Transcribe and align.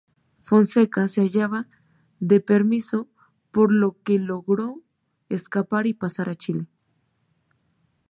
Fonseca 0.41 1.07
se 1.07 1.21
hallaba 1.21 1.67
de 2.19 2.39
permiso 2.39 3.07
por 3.51 3.71
lo 3.71 4.01
que 4.01 4.17
logró 4.17 4.81
escapar 5.29 5.85
y 5.85 5.93
pasar 5.93 6.27
a 6.27 6.35
Chile. 6.35 6.65